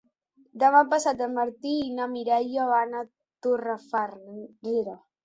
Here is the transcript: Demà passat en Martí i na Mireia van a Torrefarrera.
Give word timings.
Demà 0.61 0.79
passat 0.93 1.19
en 1.25 1.35
Martí 1.35 1.73
i 1.81 1.91
na 1.97 2.07
Mireia 2.13 2.65
van 2.71 2.97
a 3.03 3.05
Torrefarrera. 3.49 4.97